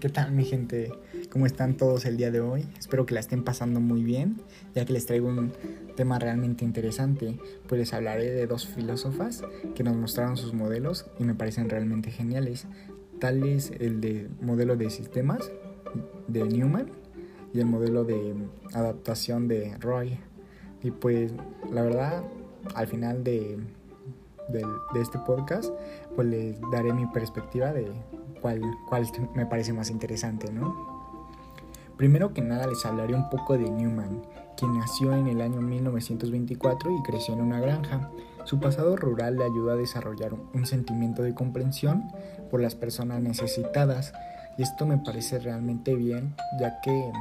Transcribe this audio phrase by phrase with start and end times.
[0.00, 0.90] ¿Qué tal mi gente?
[1.30, 2.66] ¿Cómo están todos el día de hoy?
[2.78, 4.40] Espero que la estén pasando muy bien,
[4.74, 5.52] ya que les traigo un
[5.94, 7.38] tema realmente interesante,
[7.68, 9.44] pues les hablaré de dos filósofas
[9.74, 12.66] que nos mostraron sus modelos y me parecen realmente geniales,
[13.18, 15.52] tal es el de modelo de sistemas
[16.28, 16.90] de Newman
[17.52, 18.34] y el modelo de
[18.72, 20.18] adaptación de Roy.
[20.82, 21.34] Y pues
[21.70, 22.24] la verdad,
[22.74, 23.58] al final de,
[24.48, 24.64] de,
[25.00, 25.70] este podcast,
[26.16, 27.86] pues les daré mi perspectiva de
[28.40, 31.00] cuál, cuál me parece más interesante, ¿no?
[31.96, 34.22] Primero que nada les hablaré un poco de Newman,
[34.56, 38.10] quien nació en el año 1924 y creció en una granja.
[38.44, 42.10] Su pasado rural le ayudó a desarrollar un sentimiento de comprensión
[42.50, 44.14] por las personas necesitadas
[44.56, 47.12] y esto me parece realmente bien ya que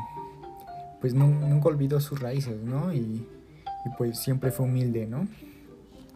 [1.02, 2.94] pues nunca olvidó sus raíces, ¿no?
[2.94, 3.28] Y,
[3.86, 5.28] y pues siempre fue humilde, ¿no?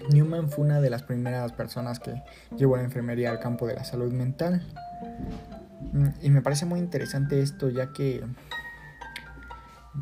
[0.09, 2.21] Newman fue una de las primeras personas que
[2.57, 4.65] llevó la enfermería al campo de la salud mental.
[6.21, 8.23] Y me parece muy interesante esto ya que,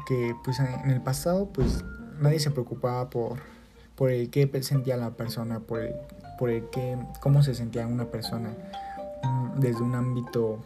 [0.08, 1.84] que pues en el pasado pues
[2.20, 3.40] nadie se preocupaba por,
[3.96, 5.96] por el qué sentía la persona, por el,
[6.38, 8.50] por el qué, cómo se sentía una persona
[9.24, 10.64] mm, desde un ámbito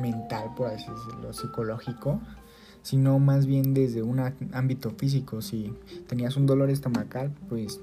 [0.00, 2.20] mental, por así decirlo, psicológico,
[2.82, 4.20] sino más bien desde un
[4.52, 5.42] ámbito físico.
[5.42, 5.74] Si
[6.06, 7.80] tenías un dolor estomacal, pues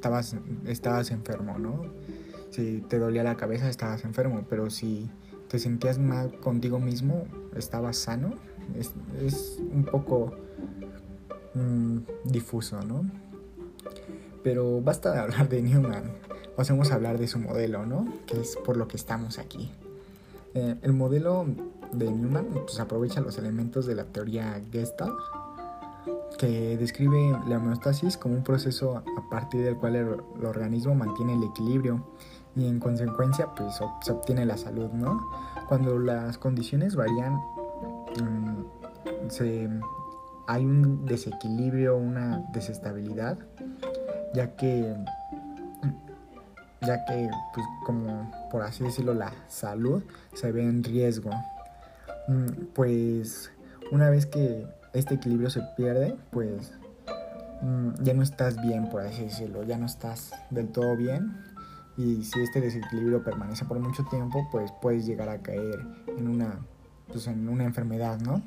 [0.00, 0.34] estabas,
[0.66, 1.84] estabas enfermo, ¿no?
[2.48, 5.10] Si te dolía la cabeza, estabas enfermo, pero si
[5.48, 8.32] te sentías mal contigo mismo, estabas sano.
[8.78, 10.32] Es, es un poco
[11.52, 13.04] mmm, difuso, ¿no?
[14.42, 16.04] Pero basta de hablar de Newman,
[16.56, 18.10] pasemos a hablar de su modelo, ¿no?
[18.26, 19.70] Que es por lo que estamos aquí.
[20.54, 21.44] Eh, el modelo
[21.92, 25.14] de Newman pues, aprovecha los elementos de la teoría Gestalt
[26.38, 31.34] que describe la homeostasis como un proceso a partir del cual el, el organismo mantiene
[31.34, 32.02] el equilibrio
[32.56, 35.28] y en consecuencia pues se obtiene la salud, ¿no?
[35.68, 37.34] Cuando las condiciones varían,
[38.20, 39.68] mmm, se,
[40.46, 43.38] hay un desequilibrio, una desestabilidad,
[44.34, 44.96] ya que,
[46.82, 50.02] ya que pues como por así decirlo, la salud
[50.34, 51.30] se ve en riesgo.
[52.74, 53.50] Pues
[53.92, 56.72] una vez que este equilibrio se pierde, pues
[57.62, 61.36] mm, ya no estás bien, por así decirlo, ya no estás del todo bien.
[61.96, 65.80] Y si este desequilibrio permanece por mucho tiempo, pues puedes llegar a caer
[66.16, 66.60] en una,
[67.08, 68.42] pues en una enfermedad, ¿no?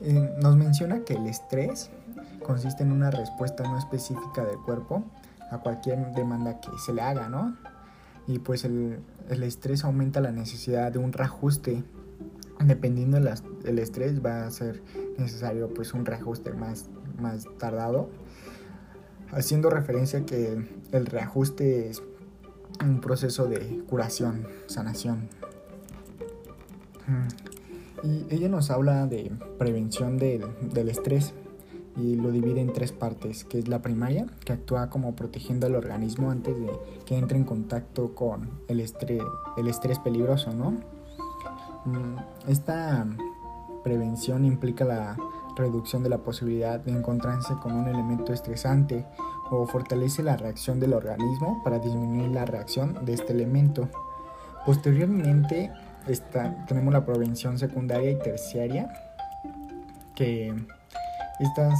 [0.00, 1.90] Eh, nos menciona que el estrés
[2.44, 5.04] consiste en una respuesta no específica del cuerpo
[5.50, 7.56] a cualquier demanda que se le haga, ¿no?
[8.26, 11.84] Y pues el, el estrés aumenta la necesidad de un reajuste
[12.64, 14.82] dependiendo del estrés va a ser
[15.16, 16.88] necesario pues un reajuste más,
[17.20, 18.10] más tardado
[19.32, 22.02] haciendo referencia que el reajuste es
[22.82, 25.28] un proceso de curación, sanación.
[28.02, 31.32] Y ella nos habla de prevención del, del, estrés
[31.96, 35.74] y lo divide en tres partes, que es la primaria, que actúa como protegiendo al
[35.74, 36.70] organismo antes de
[37.06, 39.22] que entre en contacto con el estrés,
[39.56, 40.76] el estrés peligroso, ¿no?
[41.84, 42.16] Mm,
[42.48, 43.06] esta
[43.82, 45.16] prevención implica la
[45.56, 49.06] reducción de la posibilidad de encontrarse con un elemento estresante
[49.50, 53.88] o fortalece la reacción del organismo para disminuir la reacción de este elemento.
[54.66, 55.72] Posteriormente
[56.06, 58.92] está, tenemos la prevención secundaria y terciaria,
[60.14, 60.54] que
[61.40, 61.78] estas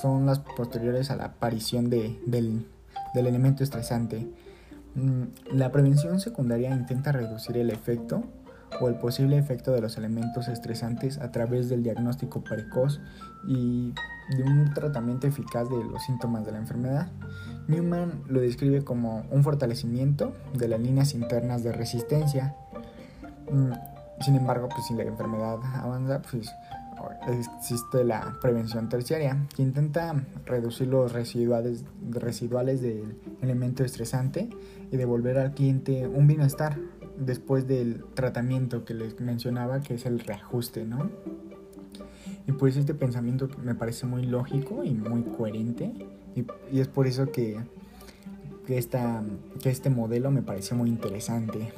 [0.00, 2.66] son las posteriores a la aparición de, del,
[3.14, 4.28] elemento estresante.
[4.94, 8.24] Mm, la prevención secundaria intenta reducir el efecto
[8.80, 13.00] o el posible efecto de los elementos estresantes a través del diagnóstico precoz
[13.46, 13.92] y
[14.36, 17.08] de un tratamiento eficaz de los síntomas de la enfermedad.
[17.68, 22.56] Newman lo describe como un fortalecimiento de las líneas internas de resistencia.
[23.50, 23.72] Mm,
[24.22, 26.50] sin embargo, pues si la enfermedad avanza, pues
[27.28, 30.14] existe la prevención terciaria, que intenta
[30.44, 34.50] reducir los residuales, residuales del elemento estresante
[34.90, 36.76] y devolver al cliente un bienestar
[37.20, 41.10] después del tratamiento que les mencionaba, que es el reajuste, ¿no?
[42.46, 45.92] Y pues este pensamiento me parece muy lógico y muy coherente,
[46.34, 47.60] y, es por eso que,
[48.66, 49.22] que, esta,
[49.62, 51.72] que este modelo me parece muy interesante.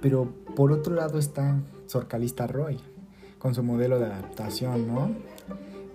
[0.00, 2.78] Pero por otro lado está Sorcalista Roy,
[3.38, 5.10] con su modelo de adaptación, ¿no?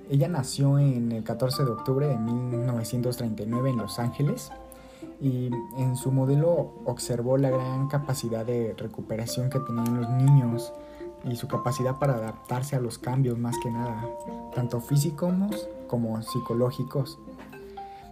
[0.10, 4.52] Ella nació en el 14 de octubre de 1939 en Los Ángeles
[5.20, 10.74] y en su modelo observó la gran capacidad de recuperación que tenían los niños
[11.24, 14.06] y su capacidad para adaptarse a los cambios más que nada,
[14.54, 17.20] tanto físicos como psicológicos.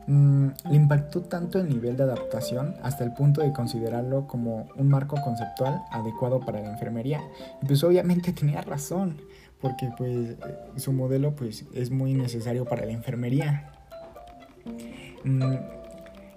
[0.07, 4.87] Mm, le impactó tanto el nivel de adaptación hasta el punto de considerarlo como un
[4.87, 7.21] marco conceptual adecuado para la enfermería.
[7.61, 9.17] Y pues obviamente tenía razón,
[9.61, 10.35] porque pues
[10.77, 13.71] su modelo pues es muy necesario para la enfermería.
[15.23, 15.55] Mm,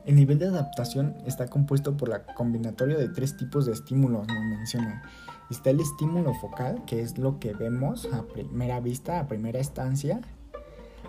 [0.08, 4.42] el nivel de adaptación está compuesto por la combinatoria de tres tipos de estímulos, nos
[4.42, 5.02] menciona.
[5.50, 10.22] Está el estímulo focal, que es lo que vemos a primera vista, a primera estancia.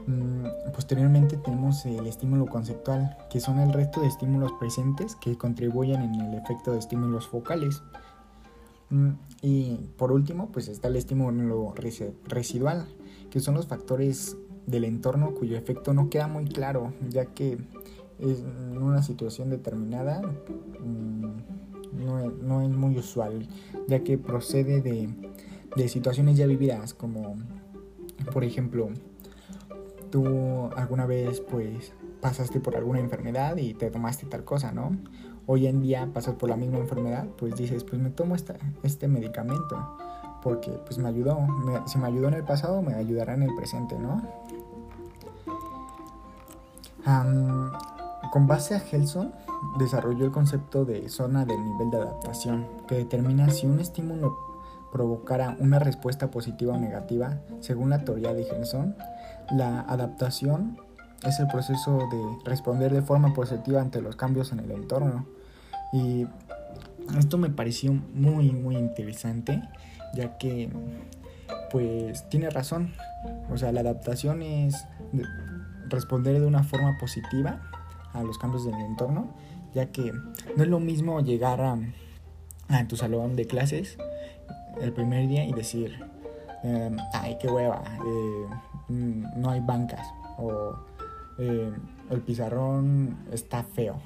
[0.06, 6.02] Mm, posteriormente tenemos el estímulo conceptual, que son el resto de estímulos presentes que contribuyen
[6.02, 7.82] en el efecto de estímulos focales.
[8.90, 9.12] Mm,
[9.42, 11.74] y por último, pues está el estímulo
[12.28, 12.86] residual,
[13.30, 14.36] que son los factores
[14.68, 17.58] del entorno cuyo efecto no queda muy claro, ya que
[18.20, 21.26] en una situación determinada mm,
[22.06, 23.48] no, es, muy usual,
[23.88, 25.10] ya que procede de,
[25.76, 27.36] de situaciones ya vividas, como
[28.34, 28.90] por ejemplo,
[30.12, 34.92] tú alguna vez pues pasaste por alguna enfermedad y te tomaste tal cosa, ¿no?
[35.46, 39.08] Hoy en día pasas por la misma enfermedad, pues dices, pues me tomo esta, este
[39.08, 39.98] medicamento
[40.44, 41.40] porque pues me ayudó,
[41.86, 44.22] si me ayudó en el pasado, me ayudará en el presente, ¿no?
[48.32, 49.34] Con base a Gelson,
[49.78, 54.38] desarrolló el concepto de zona del nivel de adaptación, que determina si un estímulo
[54.92, 58.96] provocara una respuesta positiva o negativa, según la teoría de Gelson,
[59.52, 60.78] la adaptación
[61.24, 65.26] es el proceso de responder de forma positiva ante los cambios en el entorno.
[65.92, 66.28] Y
[67.18, 69.62] esto me pareció muy, muy interesante,
[70.14, 70.72] ya que,
[71.72, 72.94] pues, tiene razón.
[73.52, 74.86] O sea, la adaptación es
[75.90, 77.60] responder de una forma positiva
[78.20, 79.28] a los cambios del entorno,
[79.74, 80.12] ya que
[80.56, 81.78] no es lo mismo llegar a,
[82.88, 83.98] tu salón de clases
[84.82, 86.00] el primer día y decir,
[86.64, 88.46] em, ay, qué hueva, eh,
[88.90, 90.08] mm, no hay bancas,
[90.38, 90.76] o
[91.40, 91.72] eh,
[92.12, 94.00] el pizarrón está feo,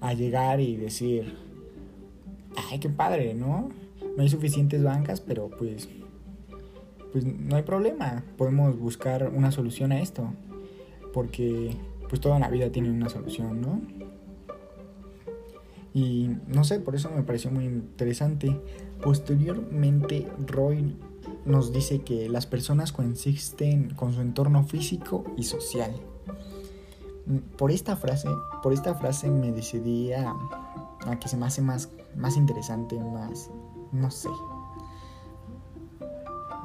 [0.00, 1.36] a llegar y decir,
[2.70, 3.68] ay, qué padre, ¿no?
[4.16, 5.88] No hay suficientes bancas, pero pues,
[7.12, 10.32] pues no hay problema, podemos buscar una solución a esto,
[11.12, 11.76] porque
[12.12, 13.80] pues toda la vida tiene una solución, ¿no?
[15.94, 18.60] Y no sé, por eso me pareció muy interesante.
[19.02, 20.94] Posteriormente, Roy
[21.46, 25.90] nos dice que las personas coexisten con su entorno físico y social.
[27.56, 28.28] Por esta frase,
[28.62, 30.36] por esta frase me decidí a,
[31.18, 33.50] que se me hace más, más interesante, más,
[33.90, 34.28] no sé.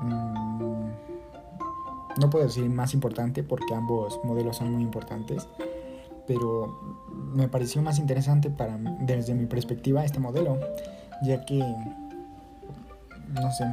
[0.01, 0.46] Mm,
[2.19, 5.47] no puedo decir más importante porque ambos modelos son muy importantes,
[6.27, 6.79] pero
[7.33, 10.59] me pareció más interesante para desde mi perspectiva este modelo,
[11.23, 11.59] ya que
[13.29, 13.65] no sé,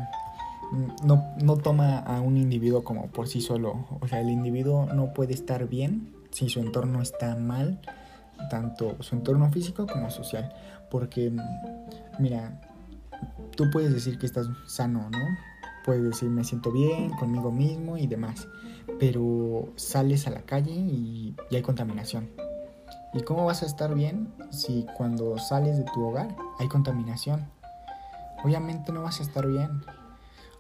[1.05, 5.13] no, no toma a un individuo como por sí solo, o sea, el individuo no
[5.13, 7.81] puede estar bien si su entorno está mal,
[8.51, 10.53] tanto su entorno físico como social,
[10.91, 11.33] porque
[12.19, 12.61] mira,
[13.57, 15.54] tú puedes decir que estás sano, ¿no?
[15.85, 18.49] Puedes decir me siento bien conmigo mismo y demás,
[18.99, 22.31] pero sales a la calle y, hay contaminación.
[23.13, 27.47] ¿Y cómo vas a estar bien si cuando sales de tu hogar hay contaminación?
[28.43, 29.83] Obviamente no vas a estar bien.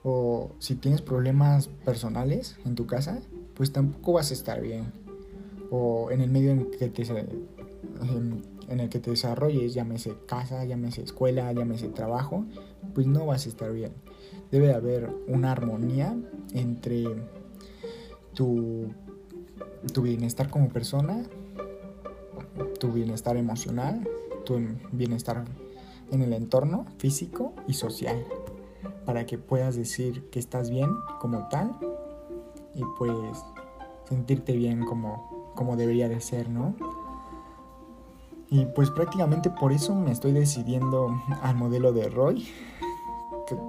[0.02, 3.20] O si tienes problemas personales en tu casa,
[3.54, 4.92] pues tampoco vas a estar bien.
[5.70, 7.02] O en el medio en, que te,
[8.68, 12.44] en el que te desarrolles, llámese casa, llámese escuela, llámese trabajo,
[12.94, 13.92] pues no vas a estar bien
[14.54, 16.16] debe de haber una armonía
[16.52, 17.04] entre
[18.34, 18.86] tu,
[19.92, 21.24] tu bienestar como persona,
[22.78, 24.08] tu bienestar emocional,
[24.44, 24.60] tu
[24.92, 25.44] bienestar
[26.12, 28.24] en el entorno físico y social,
[29.04, 31.76] para que puedas decir que estás bien como tal
[32.74, 33.12] y pues
[34.08, 36.76] sentirte bien como, como debería de ser, ¿no?
[38.50, 42.46] Y pues prácticamente por eso me estoy decidiendo al modelo de Roy,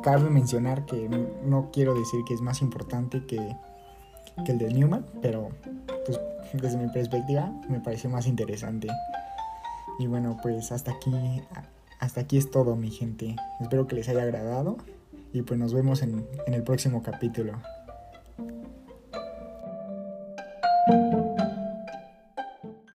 [0.03, 1.10] cabe mencionar que
[1.44, 3.55] no quiero decir que es más importante que,
[4.48, 5.50] el de Newman, pero
[6.05, 6.20] pues
[6.53, 8.89] desde mi perspectiva me parece más interesante.
[9.98, 11.13] Y bueno, pues hasta aquí,
[12.00, 13.36] hasta aquí es todo mi gente.
[13.62, 14.77] Espero que les haya agradado
[15.32, 17.53] y pues nos vemos en el próximo capítulo.